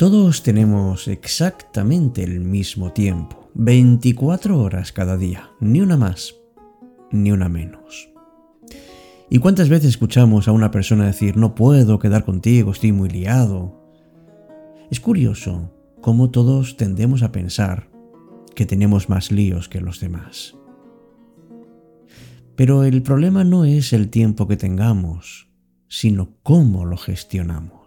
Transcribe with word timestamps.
Todos 0.00 0.42
tenemos 0.42 1.08
exactamente 1.08 2.24
el 2.24 2.40
mismo 2.40 2.90
tiempo, 2.90 3.50
24 3.52 4.58
horas 4.58 4.92
cada 4.92 5.18
día, 5.18 5.50
ni 5.60 5.82
una 5.82 5.98
más, 5.98 6.36
ni 7.12 7.32
una 7.32 7.50
menos. 7.50 8.08
¿Y 9.28 9.40
cuántas 9.40 9.68
veces 9.68 9.90
escuchamos 9.90 10.48
a 10.48 10.52
una 10.52 10.70
persona 10.70 11.04
decir, 11.04 11.36
no 11.36 11.54
puedo 11.54 11.98
quedar 11.98 12.24
contigo, 12.24 12.72
estoy 12.72 12.92
muy 12.92 13.10
liado? 13.10 13.78
Es 14.90 15.00
curioso 15.00 15.70
cómo 16.00 16.30
todos 16.30 16.78
tendemos 16.78 17.22
a 17.22 17.30
pensar 17.30 17.90
que 18.54 18.64
tenemos 18.64 19.10
más 19.10 19.30
líos 19.30 19.68
que 19.68 19.82
los 19.82 20.00
demás. 20.00 20.56
Pero 22.56 22.84
el 22.84 23.02
problema 23.02 23.44
no 23.44 23.66
es 23.66 23.92
el 23.92 24.08
tiempo 24.08 24.48
que 24.48 24.56
tengamos, 24.56 25.50
sino 25.88 26.38
cómo 26.42 26.86
lo 26.86 26.96
gestionamos. 26.96 27.80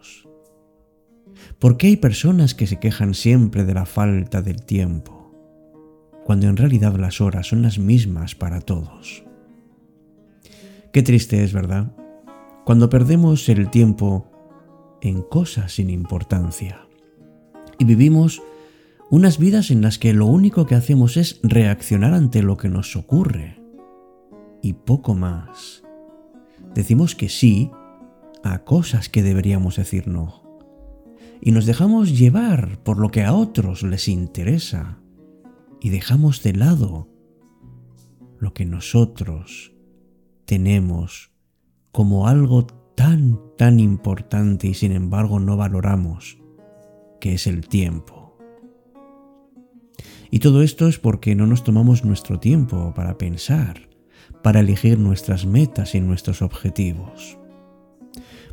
¿Por 1.60 1.78
qué 1.78 1.88
hay 1.88 1.98
personas 1.98 2.54
que 2.54 2.68
se 2.68 2.80
quejan 2.80 3.14
siempre 3.14 3.64
de 3.64 3.74
la 3.74 3.86
falta 3.86 4.42
del 4.42 4.64
tiempo, 4.64 5.32
cuando 6.24 6.48
en 6.48 6.58
realidad 6.58 6.96
las 6.96 7.22
horas 7.22 7.48
son 7.48 7.62
las 7.62 7.80
mismas 7.80 8.36
para 8.36 8.62
todos? 8.62 9.24
Qué 10.92 11.02
triste 11.02 11.44
es, 11.44 11.54
¿verdad? 11.54 11.92
Cuando 12.66 12.90
perdemos 12.90 13.50
el 13.50 13.70
tiempo 13.70 14.30
en 15.02 15.22
cosas 15.22 15.74
sin 15.74 15.90
importancia 15.90 16.88
y 17.78 17.86
vivimos 17.86 18.42
unas 19.10 19.38
vidas 19.38 19.70
en 19.70 19.82
las 19.82 20.00
que 20.00 20.14
lo 20.14 20.26
único 20.26 20.66
que 20.66 20.76
hacemos 20.76 21.18
es 21.18 21.40
reaccionar 21.44 22.14
ante 22.14 22.42
lo 22.42 22.58
que 22.58 22.70
nos 22.70 22.96
ocurre 22.96 23.60
y 24.62 24.74
poco 24.74 25.14
más. 25.14 25.84
Decimos 26.74 27.16
que 27.16 27.30
sí 27.30 27.70
a 28.44 28.60
cosas 28.60 29.10
que 29.10 29.24
deberíamos 29.24 29.76
decir 29.76 30.08
no. 30.08 30.43
Y 31.42 31.52
nos 31.52 31.66
dejamos 31.66 32.18
llevar 32.18 32.82
por 32.84 33.00
lo 33.00 33.10
que 33.10 33.24
a 33.24 33.34
otros 33.34 33.84
les 33.84 34.08
interesa. 34.08 35.00
Y 35.82 35.90
dejamos 35.90 36.44
de 36.44 36.54
lado 36.54 37.10
lo 38.40 38.54
que 38.54 38.66
nosotros 38.66 39.74
tenemos 40.46 41.32
como 41.92 42.28
algo 42.28 42.66
tan, 42.96 43.40
tan 43.58 43.80
importante 43.80 44.68
y 44.68 44.74
sin 44.74 44.92
embargo 44.92 45.40
no 45.40 45.58
valoramos, 45.58 46.38
que 47.20 47.34
es 47.34 47.48
el 47.48 47.68
tiempo. 47.68 48.38
Y 50.32 50.40
todo 50.40 50.64
esto 50.64 50.88
es 50.88 50.98
porque 50.98 51.36
no 51.36 51.46
nos 51.46 51.64
tomamos 51.64 52.04
nuestro 52.04 52.40
tiempo 52.40 52.94
para 52.96 53.18
pensar, 53.18 53.90
para 54.42 54.62
elegir 54.62 54.98
nuestras 54.98 55.46
metas 55.46 55.94
y 55.96 56.02
nuestros 56.02 56.42
objetivos. 56.42 57.38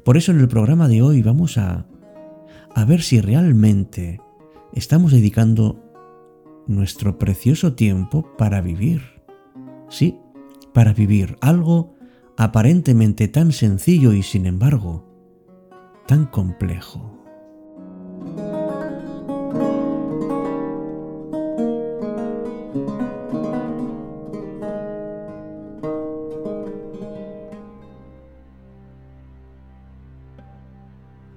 Por 0.04 0.16
eso 0.16 0.32
en 0.32 0.40
el 0.40 0.48
programa 0.48 0.88
de 0.88 1.02
hoy 1.02 1.22
vamos 1.22 1.58
a, 1.58 1.86
a 2.74 2.84
ver 2.84 3.02
si 3.02 3.20
realmente 3.20 4.20
estamos 4.72 5.12
dedicando 5.12 5.82
nuestro 6.66 7.18
precioso 7.18 7.74
tiempo 7.74 8.36
para 8.36 8.60
vivir. 8.60 9.02
Sí, 9.88 10.18
para 10.72 10.92
vivir 10.92 11.36
algo 11.40 11.94
aparentemente 12.36 13.28
tan 13.28 13.52
sencillo 13.52 14.12
y 14.12 14.22
sin 14.22 14.46
embargo 14.46 15.06
tan 16.06 16.26
complejo. 16.26 17.19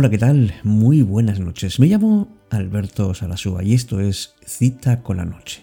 Hola, 0.00 0.08
¿qué 0.08 0.16
tal? 0.16 0.54
Muy 0.64 1.02
buenas 1.02 1.40
noches. 1.40 1.78
Me 1.78 1.86
llamo 1.86 2.26
Alberto 2.48 3.12
Salasúa 3.12 3.62
y 3.62 3.74
esto 3.74 4.00
es 4.00 4.34
Cita 4.46 5.02
con 5.02 5.18
la 5.18 5.26
Noche. 5.26 5.62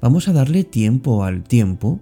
Vamos 0.00 0.28
a 0.28 0.32
darle 0.32 0.64
tiempo 0.64 1.24
al 1.24 1.42
tiempo, 1.42 2.00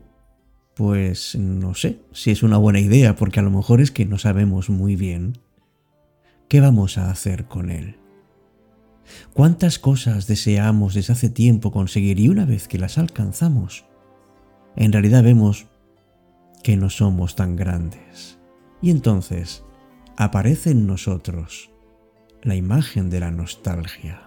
pues 0.76 1.34
no 1.34 1.75
sé 1.75 1.98
si 2.12 2.31
es 2.31 2.44
una 2.44 2.59
buena 2.59 2.78
idea, 2.78 3.16
porque 3.16 3.41
a 3.41 3.42
lo 3.42 3.50
mejor 3.50 3.81
es 3.81 3.91
que 3.91 4.06
no 4.06 4.19
sabemos 4.19 4.70
muy 4.70 4.94
bien 4.94 5.38
qué 6.47 6.60
vamos 6.60 6.97
a 6.97 7.10
hacer 7.10 7.47
con 7.47 7.70
él. 7.70 7.97
¿Cuántas 9.34 9.81
cosas 9.81 10.28
deseamos 10.28 10.94
desde 10.94 11.12
hace 11.12 11.28
tiempo 11.28 11.72
conseguir 11.72 12.20
y 12.20 12.28
una 12.28 12.44
vez 12.44 12.69
que 12.69 12.78
las 12.78 12.98
alcanzamos, 12.98 13.84
en 14.76 14.92
realidad 14.92 15.25
vemos 15.25 15.66
que 16.62 16.76
no 16.76 16.88
somos 16.88 17.34
tan 17.34 17.56
grandes? 17.56 18.38
Y 18.81 18.91
entonces, 18.91 19.65
aparece 20.16 20.71
en 20.71 20.87
nosotros 20.87 21.71
la 22.43 22.54
imagen 22.54 23.10
de 23.10 23.21
la 23.21 23.31
nostalgia. 23.31 24.22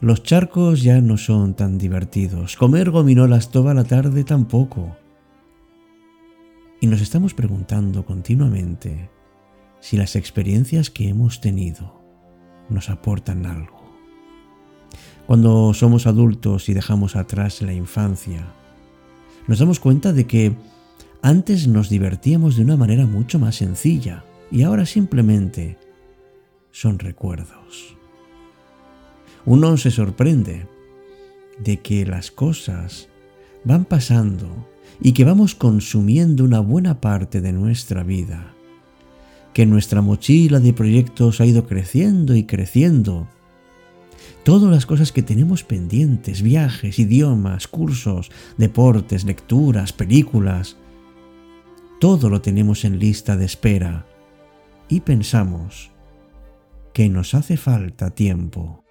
Los 0.00 0.22
charcos 0.22 0.82
ya 0.82 1.00
no 1.00 1.16
son 1.16 1.54
tan 1.54 1.78
divertidos, 1.78 2.56
comer 2.56 2.90
gominolas 2.90 3.50
toda 3.50 3.72
la 3.72 3.84
tarde 3.84 4.24
tampoco. 4.24 4.96
Y 6.80 6.86
nos 6.86 7.00
estamos 7.00 7.34
preguntando 7.34 8.04
continuamente 8.04 9.10
si 9.80 9.96
las 9.96 10.16
experiencias 10.16 10.90
que 10.90 11.08
hemos 11.08 11.40
tenido 11.40 12.02
nos 12.68 12.90
aportan 12.90 13.46
algo. 13.46 13.86
Cuando 15.26 15.72
somos 15.72 16.06
adultos 16.06 16.68
y 16.68 16.74
dejamos 16.74 17.16
atrás 17.16 17.62
la 17.62 17.72
infancia, 17.72 18.44
nos 19.46 19.58
damos 19.58 19.80
cuenta 19.80 20.12
de 20.12 20.26
que 20.26 20.54
antes 21.26 21.66
nos 21.66 21.88
divertíamos 21.88 22.54
de 22.54 22.62
una 22.62 22.76
manera 22.76 23.04
mucho 23.04 23.40
más 23.40 23.56
sencilla 23.56 24.22
y 24.52 24.62
ahora 24.62 24.86
simplemente 24.86 25.76
son 26.70 27.00
recuerdos. 27.00 27.96
Uno 29.44 29.76
se 29.76 29.90
sorprende 29.90 30.68
de 31.58 31.78
que 31.78 32.06
las 32.06 32.30
cosas 32.30 33.08
van 33.64 33.86
pasando 33.86 34.68
y 35.00 35.14
que 35.14 35.24
vamos 35.24 35.56
consumiendo 35.56 36.44
una 36.44 36.60
buena 36.60 37.00
parte 37.00 37.40
de 37.40 37.52
nuestra 37.52 38.04
vida, 38.04 38.54
que 39.52 39.66
nuestra 39.66 40.02
mochila 40.02 40.60
de 40.60 40.72
proyectos 40.74 41.40
ha 41.40 41.46
ido 41.46 41.66
creciendo 41.66 42.36
y 42.36 42.44
creciendo. 42.44 43.26
Todas 44.44 44.70
las 44.70 44.86
cosas 44.86 45.10
que 45.10 45.24
tenemos 45.24 45.64
pendientes, 45.64 46.42
viajes, 46.42 47.00
idiomas, 47.00 47.66
cursos, 47.66 48.30
deportes, 48.58 49.24
lecturas, 49.24 49.92
películas, 49.92 50.76
todo 52.00 52.28
lo 52.28 52.42
tenemos 52.42 52.84
en 52.84 52.98
lista 52.98 53.36
de 53.36 53.44
espera 53.44 54.06
y 54.88 55.00
pensamos 55.00 55.90
que 56.92 57.08
nos 57.08 57.34
hace 57.34 57.56
falta 57.56 58.10
tiempo. 58.10 58.85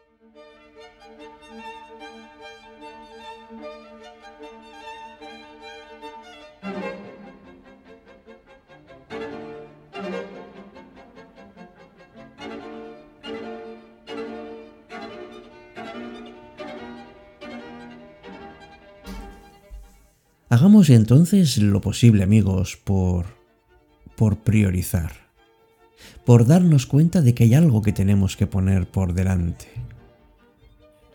Hagamos 20.56 20.90
entonces 20.90 21.58
lo 21.58 21.82
posible, 21.82 22.24
amigos, 22.24 22.78
por 22.82 23.26
por 24.16 24.38
priorizar, 24.38 25.12
por 26.24 26.48
darnos 26.48 26.86
cuenta 26.86 27.22
de 27.22 27.34
que 27.34 27.44
hay 27.44 27.56
algo 27.56 27.82
que 27.82 27.92
tenemos 27.92 28.38
que 28.38 28.48
poner 28.48 28.88
por 28.88 29.14
delante. 29.14 29.66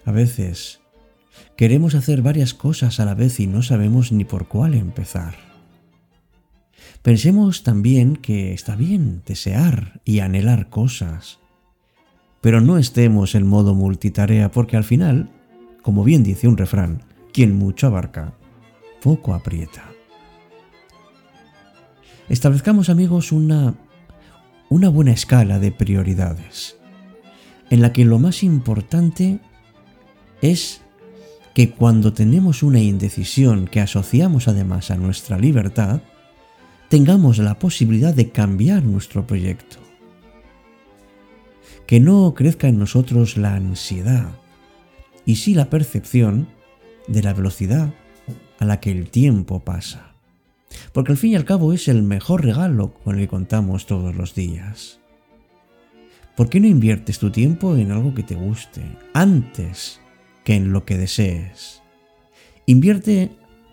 A 0.05 0.13
veces 0.13 0.81
queremos 1.57 1.95
hacer 1.95 2.21
varias 2.21 2.53
cosas 2.53 3.01
a 3.01 3.07
la 3.07 3.15
vez 3.15 3.41
y 3.41 3.47
no 3.47 3.63
sabemos 3.63 4.13
ni 4.13 4.27
por 4.27 4.47
cuál 4.47 4.75
empezar. 4.75 5.37
Pensemos 7.01 7.63
también 7.63 8.17
que 8.17 8.53
está 8.53 8.77
bien 8.77 9.23
desear 9.25 10.03
y 10.05 10.19
anhelar 10.19 10.69
cosas, 10.69 11.39
pero 12.43 12.61
no 12.61 12.77
estemos 12.77 13.35
en 13.35 13.47
modo 13.47 13.75
multitarea 13.75 14.51
porque 14.51 14.77
al 14.77 14.85
final, 14.85 15.31
como 15.81 16.05
bien 16.05 16.25
dice 16.25 16.47
un 16.47 16.59
refrán, 16.59 17.05
quien 17.33 17.57
mucho 17.57 17.87
abarca, 17.87 18.35
poco 19.01 19.35
aprieta. 19.35 19.85
Establezcamos 22.29 22.89
amigos 22.89 23.33
una, 23.33 23.75
una 24.69 24.89
buena 24.89 25.13
escala 25.13 25.59
de 25.59 25.73
prioridades, 25.73 26.77
en 27.71 27.83
la 27.83 27.93
que 27.93 28.05
lo 28.05 28.19
más 28.19 28.43
importante 28.43 29.41
es 30.43 30.81
que 31.55 31.71
cuando 31.71 32.13
tenemos 32.13 32.63
una 32.63 32.81
indecisión 32.81 33.67
que 33.67 33.81
asociamos 33.81 34.47
además 34.49 34.91
a 34.91 34.97
nuestra 34.97 35.39
libertad, 35.39 36.03
tengamos 36.89 37.39
la 37.39 37.59
posibilidad 37.59 38.15
de 38.15 38.31
cambiar 38.31 38.85
nuestro 38.85 39.27
proyecto. 39.27 39.79
Que 41.87 41.99
no 41.99 42.35
crezca 42.35 42.69
en 42.69 42.79
nosotros 42.79 43.37
la 43.37 43.55
ansiedad 43.55 44.29
y 45.25 45.37
sí 45.37 45.55
la 45.55 45.71
percepción 45.71 46.49
de 47.09 47.23
la 47.23 47.33
velocidad 47.33 47.93
a 48.61 48.65
la 48.65 48.79
que 48.79 48.93
el 48.93 49.11
tiempo 49.11 49.65
pasa. 49.65 50.15
Porque 50.93 51.11
al 51.11 51.19
fin 51.19 51.33
y 51.33 51.37
al 51.37 51.45
cabo 51.45 51.73
es 51.73 51.89
el 51.89 52.05
mejor 52.05 52.45
regalo 52.45 52.95
con 52.95 53.17
el 53.17 53.23
que 53.23 53.29
contamos 53.29 53.87
todos 53.87 54.15
los 54.15 54.35
días. 54.35 55.01
¿Por 56.37 56.49
qué 56.49 56.61
no 56.61 56.69
inviertes 56.69 57.19
tu 57.19 57.31
tiempo 57.31 57.77
en 57.77 57.91
algo 57.91 58.15
que 58.15 58.23
te 58.23 58.35
guste 58.35 58.83
antes 59.13 60.01
que 60.45 60.55
en 60.55 60.73
lo 60.73 60.85
que 60.85 60.97
desees? 60.97 61.83
Invierte 62.67 63.31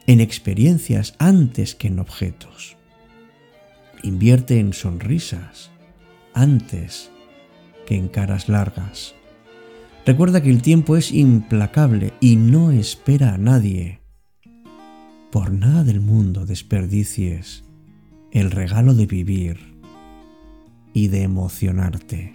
en 0.07 0.21
experiencias 0.21 1.15
antes 1.19 1.75
que 1.75 1.87
en 1.87 1.99
objetos. 1.99 2.77
Invierte 4.03 4.59
en 4.59 4.73
sonrisas 4.73 5.69
antes 6.33 7.11
que 7.85 7.95
en 7.95 8.07
caras 8.07 8.49
largas. 8.49 9.15
Recuerda 10.05 10.41
que 10.41 10.49
el 10.49 10.61
tiempo 10.61 10.95
es 10.95 11.11
implacable 11.11 12.13
y 12.21 12.37
no 12.37 12.71
espera 12.71 13.33
a 13.33 13.37
nadie. 13.37 13.99
Por 15.31 15.51
nada 15.51 15.83
del 15.83 15.99
mundo 15.99 16.45
desperdicies 16.45 17.63
el 18.31 18.49
regalo 18.51 18.93
de 18.93 19.05
vivir 19.05 19.59
y 20.93 21.09
de 21.09 21.23
emocionarte. 21.23 22.33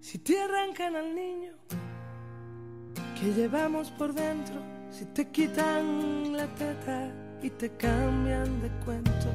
Si 0.00 0.18
te 0.18 0.40
arrancan 0.40 0.94
al 0.94 1.14
niño 1.14 1.52
que 3.20 3.32
llevamos 3.34 3.90
por 3.90 4.14
dentro, 4.14 4.62
si 4.90 5.04
te 5.06 5.28
quitan 5.30 6.32
la 6.32 6.46
teta 6.54 7.23
y 7.42 7.50
te 7.50 7.70
cambian 7.76 8.60
de 8.62 8.68
cuento, 8.84 9.26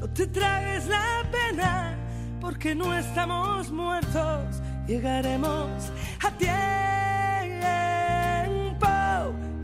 no 0.00 0.08
te 0.08 0.26
tragues 0.26 0.86
la 0.88 1.22
pena 1.30 1.96
porque 2.40 2.74
no 2.74 2.96
estamos 2.96 3.70
muertos, 3.70 4.60
llegaremos 4.86 5.90
a 6.24 6.30
tiempo, 6.38 6.56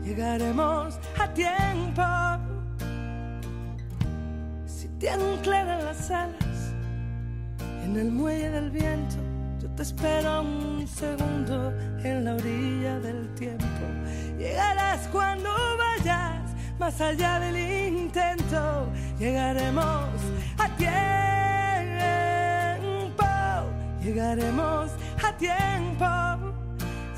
llegaremos 0.03 0.99
a 1.19 1.33
tiempo. 1.33 2.03
Si 4.65 4.87
te 4.99 5.09
anclan 5.09 5.67
las 5.67 6.11
alas 6.11 6.73
en 7.83 7.95
el 7.97 8.11
muelle 8.11 8.49
del 8.49 8.71
viento, 8.71 9.17
yo 9.61 9.69
te 9.75 9.83
espero 9.83 10.41
un 10.41 10.87
segundo 10.87 11.71
en 12.03 12.25
la 12.25 12.35
orilla 12.35 12.99
del 12.99 13.33
tiempo. 13.35 13.65
Llegarás 14.37 15.07
cuando 15.07 15.49
vayas 15.77 16.42
más 16.79 16.99
allá 17.01 17.39
del 17.39 17.57
intento. 17.97 18.87
Llegaremos 19.19 20.09
a 20.57 20.69
tiempo. 20.75 20.93
Llegaremos 24.03 24.91
a 25.23 25.31
tiempo. 25.37 26.05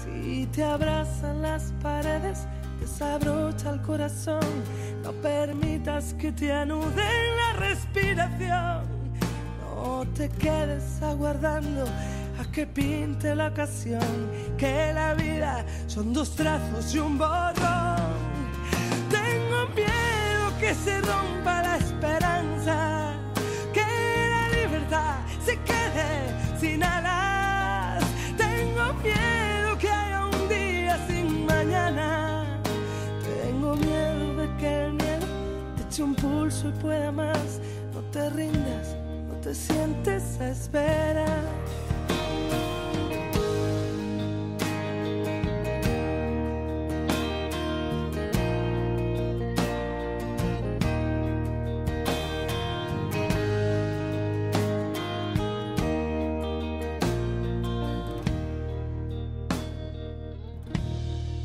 Si 0.04 0.46
te 0.48 0.64
abrazan 0.64 1.42
las 1.42 1.74
paredes, 1.82 2.48
desabrocha 2.80 3.72
el 3.72 3.82
corazón. 3.82 4.46
No 5.04 5.12
permitas 5.14 6.14
que 6.14 6.32
te 6.32 6.54
anuden 6.54 7.38
la 7.38 7.54
respiración. 7.60 8.84
No 9.62 10.06
te 10.16 10.30
quedes 10.30 11.02
aguardando 11.02 11.86
a 12.40 12.52
que 12.52 12.68
pinte 12.68 13.36
la 13.36 13.48
ocasión, 13.48 14.30
que 14.58 14.92
la 14.94 15.14
vida 15.14 15.66
son 15.88 16.14
dos 16.14 16.36
trazos 16.36 16.94
y 16.94 17.00
un 17.00 17.18
borrón. 17.18 17.85
Que 20.66 20.74
se 20.74 21.00
rompa 21.00 21.62
la 21.62 21.78
esperanza, 21.78 23.14
que 23.72 23.86
la 24.34 24.50
libertad 24.50 25.18
se 25.46 25.60
quede 25.60 26.60
sin 26.60 26.84
alas. 26.84 28.04
Tengo 28.36 28.94
miedo 29.04 29.78
que 29.78 29.88
haya 29.88 30.26
un 30.26 30.50
día 30.50 30.98
sin 31.08 31.46
mañana. 31.46 32.46
Tengo 33.44 33.76
miedo 33.76 34.38
de 34.38 34.58
que 34.58 34.86
el 34.86 34.94
miedo 34.94 35.28
te 35.78 35.84
eche 35.84 36.02
un 36.02 36.16
pulso 36.16 36.70
y 36.70 36.72
pueda 36.82 37.12
más. 37.12 37.60
No 37.94 38.02
te 38.12 38.28
rindas, 38.32 38.96
no 39.28 39.36
te 39.42 39.54
sientes 39.54 40.42
a 40.42 40.50
esperar. 40.50 41.44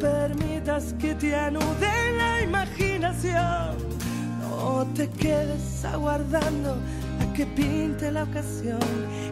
Permitas 0.00 0.94
que 0.98 1.14
te 1.14 1.34
anude 1.34 2.12
la 2.16 2.42
imaginación. 2.42 3.76
No 4.40 4.86
te 4.94 5.08
quedes 5.10 5.84
aguardando 5.84 6.76
a 7.20 7.32
que 7.34 7.46
pinte 7.46 8.10
la 8.10 8.24
ocasión. 8.24 8.80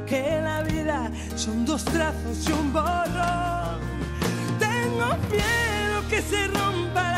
Que 0.07 0.41
la 0.43 0.63
vida 0.63 1.11
son 1.37 1.65
dos 1.65 1.85
trazos 1.85 2.49
y 2.49 2.53
un 2.53 2.73
borrón. 2.73 3.81
Tengo 4.59 5.17
miedo 5.31 6.09
que 6.09 6.23
se 6.23 6.47
rompa 6.49 7.12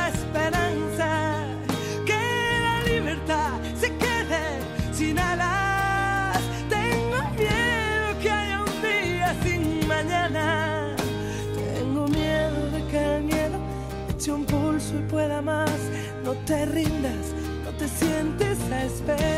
te 16.47 16.67
rindas, 16.67 17.35
no 17.65 17.71
te 17.79 17.89
sientes 17.89 18.59
a 18.71 18.85
esperar. 18.85 19.34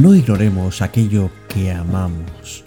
No 0.00 0.14
ignoremos 0.14 0.80
aquello 0.80 1.28
que 1.48 1.72
amamos. 1.72 2.62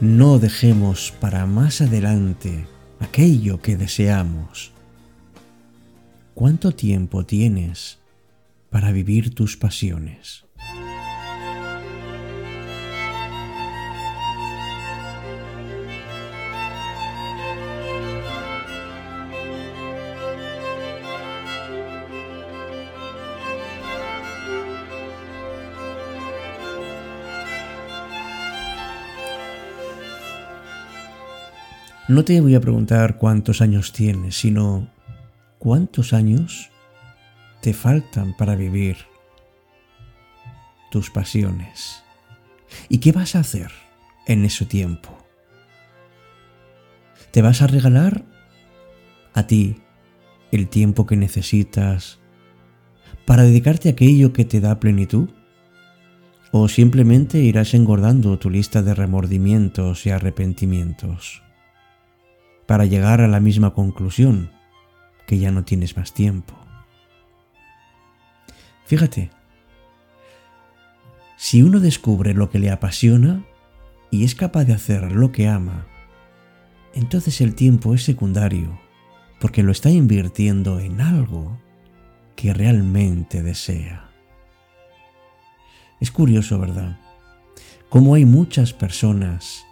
No 0.00 0.38
dejemos 0.38 1.12
para 1.20 1.44
más 1.44 1.80
adelante 1.80 2.64
aquello 3.00 3.60
que 3.60 3.76
deseamos. 3.76 4.70
¿Cuánto 6.34 6.70
tiempo 6.70 7.26
tienes 7.26 7.98
para 8.70 8.92
vivir 8.92 9.34
tus 9.34 9.56
pasiones? 9.56 10.45
No 32.08 32.24
te 32.24 32.40
voy 32.40 32.54
a 32.54 32.60
preguntar 32.60 33.18
cuántos 33.18 33.60
años 33.60 33.92
tienes, 33.92 34.36
sino 34.36 34.88
cuántos 35.58 36.12
años 36.12 36.70
te 37.60 37.74
faltan 37.74 38.36
para 38.36 38.54
vivir 38.54 38.96
tus 40.92 41.10
pasiones. 41.10 42.04
¿Y 42.88 42.98
qué 42.98 43.10
vas 43.10 43.34
a 43.34 43.40
hacer 43.40 43.72
en 44.28 44.44
ese 44.44 44.66
tiempo? 44.66 45.18
¿Te 47.32 47.42
vas 47.42 47.60
a 47.60 47.66
regalar 47.66 48.24
a 49.34 49.48
ti 49.48 49.82
el 50.52 50.68
tiempo 50.68 51.06
que 51.06 51.16
necesitas 51.16 52.20
para 53.24 53.42
dedicarte 53.42 53.88
a 53.88 53.92
aquello 53.92 54.32
que 54.32 54.44
te 54.44 54.60
da 54.60 54.78
plenitud? 54.78 55.30
¿O 56.52 56.68
simplemente 56.68 57.38
irás 57.38 57.74
engordando 57.74 58.38
tu 58.38 58.48
lista 58.48 58.80
de 58.82 58.94
remordimientos 58.94 60.06
y 60.06 60.10
arrepentimientos? 60.10 61.42
Para 62.66 62.84
llegar 62.84 63.20
a 63.20 63.28
la 63.28 63.40
misma 63.40 63.74
conclusión, 63.74 64.50
que 65.26 65.38
ya 65.38 65.50
no 65.50 65.64
tienes 65.64 65.96
más 65.96 66.12
tiempo. 66.12 66.54
Fíjate, 68.86 69.30
si 71.36 71.62
uno 71.62 71.80
descubre 71.80 72.34
lo 72.34 72.50
que 72.50 72.58
le 72.58 72.70
apasiona 72.70 73.44
y 74.10 74.24
es 74.24 74.34
capaz 74.34 74.64
de 74.64 74.74
hacer 74.74 75.12
lo 75.12 75.32
que 75.32 75.48
ama, 75.48 75.86
entonces 76.94 77.40
el 77.40 77.54
tiempo 77.54 77.94
es 77.94 78.04
secundario, 78.04 78.80
porque 79.40 79.62
lo 79.62 79.72
está 79.72 79.90
invirtiendo 79.90 80.80
en 80.80 81.00
algo 81.00 81.58
que 82.36 82.54
realmente 82.54 83.42
desea. 83.42 84.10
Es 86.00 86.10
curioso, 86.10 86.58
¿verdad? 86.58 86.98
Cómo 87.88 88.14
hay 88.14 88.24
muchas 88.24 88.72
personas 88.72 89.65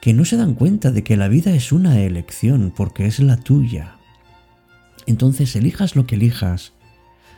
que 0.00 0.12
no 0.12 0.24
se 0.24 0.36
dan 0.36 0.54
cuenta 0.54 0.92
de 0.92 1.02
que 1.02 1.16
la 1.16 1.28
vida 1.28 1.52
es 1.52 1.72
una 1.72 2.00
elección 2.00 2.72
porque 2.74 3.06
es 3.06 3.18
la 3.20 3.36
tuya. 3.36 3.96
Entonces 5.06 5.54
elijas 5.56 5.96
lo 5.96 6.06
que 6.06 6.16
elijas, 6.16 6.72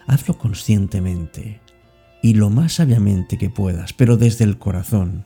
hazlo 0.06 0.38
conscientemente 0.38 1.60
y 2.22 2.34
lo 2.34 2.50
más 2.50 2.74
sabiamente 2.74 3.38
que 3.38 3.50
puedas, 3.50 3.92
pero 3.92 4.16
desde 4.16 4.44
el 4.44 4.58
corazón. 4.58 5.24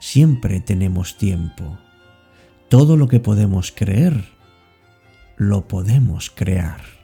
Siempre 0.00 0.60
tenemos 0.60 1.16
tiempo. 1.16 1.78
Todo 2.68 2.96
lo 2.96 3.08
que 3.08 3.20
podemos 3.20 3.72
creer, 3.72 4.24
lo 5.36 5.66
podemos 5.66 6.30
crear. 6.30 7.03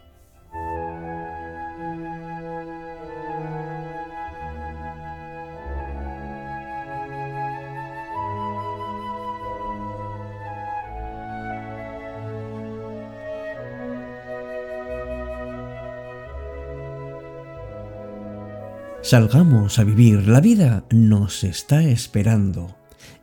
Salgamos 19.10 19.80
a 19.80 19.82
vivir, 19.82 20.28
la 20.28 20.40
vida 20.40 20.84
nos 20.92 21.42
está 21.42 21.82
esperando 21.82 22.76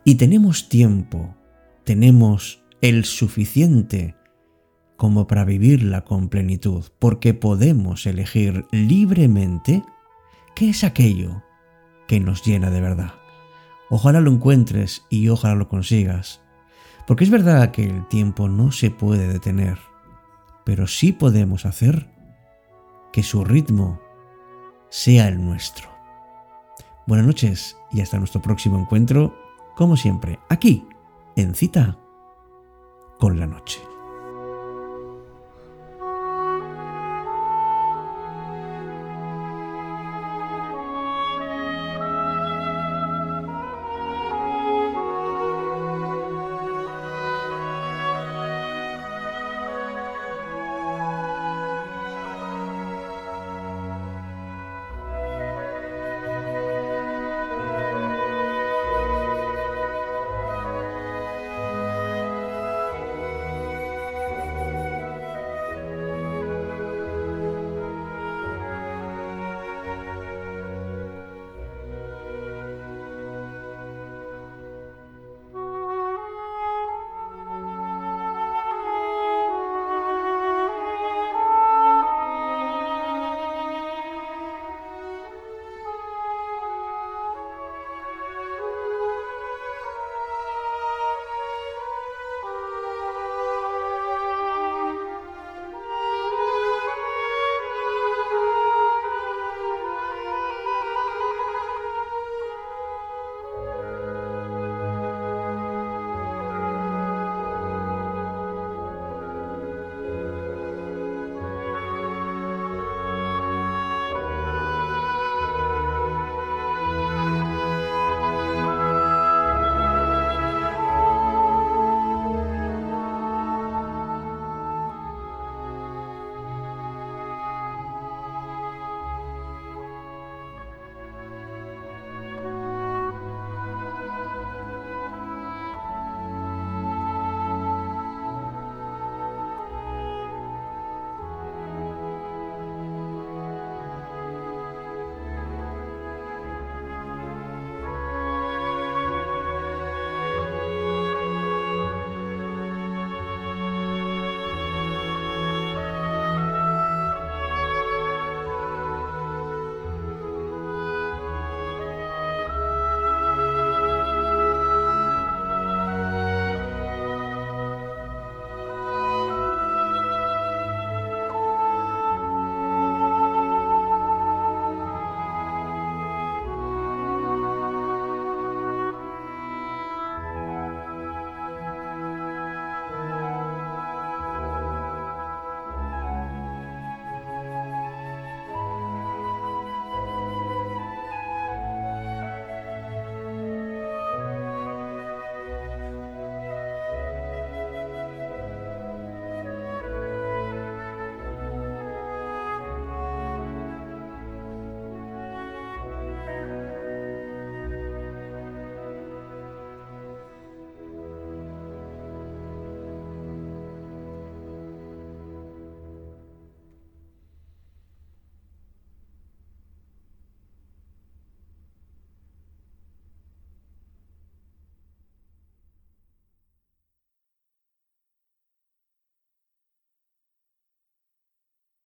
y 0.04 0.16
tenemos 0.16 0.68
tiempo, 0.68 1.34
tenemos 1.84 2.62
el 2.82 3.06
suficiente 3.06 4.14
como 4.98 5.26
para 5.26 5.46
vivirla 5.46 6.04
con 6.04 6.28
plenitud, 6.28 6.84
porque 6.98 7.32
podemos 7.32 8.04
elegir 8.04 8.66
libremente 8.70 9.82
qué 10.54 10.68
es 10.68 10.84
aquello 10.84 11.42
que 12.06 12.20
nos 12.20 12.44
llena 12.44 12.70
de 12.70 12.82
verdad. 12.82 13.14
Ojalá 13.88 14.20
lo 14.20 14.30
encuentres 14.30 15.06
y 15.08 15.30
ojalá 15.30 15.54
lo 15.54 15.70
consigas, 15.70 16.42
porque 17.06 17.24
es 17.24 17.30
verdad 17.30 17.70
que 17.70 17.84
el 17.84 18.06
tiempo 18.08 18.50
no 18.50 18.72
se 18.72 18.90
puede 18.90 19.26
detener, 19.26 19.78
pero 20.66 20.86
sí 20.86 21.12
podemos 21.12 21.64
hacer 21.64 22.10
que 23.10 23.22
su 23.22 23.42
ritmo 23.42 24.02
sea 24.90 25.28
el 25.28 25.44
nuestro. 25.44 25.88
Buenas 27.06 27.26
noches 27.26 27.76
y 27.90 28.00
hasta 28.00 28.18
nuestro 28.18 28.42
próximo 28.42 28.78
encuentro, 28.78 29.34
como 29.76 29.96
siempre, 29.96 30.38
aquí, 30.48 30.86
en 31.36 31.54
cita 31.54 31.98
con 33.18 33.38
la 33.38 33.46
noche. 33.46 33.80